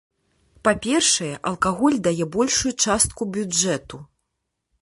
[0.67, 3.97] Па-першае, алкаголь дае большую частку бюджэту.